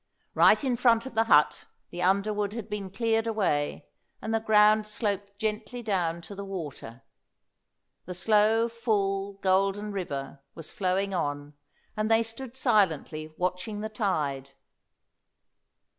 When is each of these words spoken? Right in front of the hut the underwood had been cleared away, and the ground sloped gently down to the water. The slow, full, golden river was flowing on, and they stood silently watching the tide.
Right 0.33 0.63
in 0.63 0.77
front 0.77 1.05
of 1.05 1.13
the 1.13 1.25
hut 1.25 1.65
the 1.91 2.01
underwood 2.01 2.53
had 2.53 2.71
been 2.71 2.89
cleared 2.89 3.27
away, 3.27 3.83
and 4.19 4.33
the 4.33 4.39
ground 4.39 4.87
sloped 4.87 5.37
gently 5.37 5.83
down 5.83 6.21
to 6.21 6.33
the 6.33 6.43
water. 6.43 7.03
The 8.05 8.15
slow, 8.15 8.67
full, 8.67 9.33
golden 9.33 9.91
river 9.91 10.41
was 10.55 10.71
flowing 10.71 11.13
on, 11.13 11.53
and 11.95 12.09
they 12.09 12.23
stood 12.23 12.57
silently 12.57 13.31
watching 13.37 13.81
the 13.81 13.89
tide. 13.89 14.53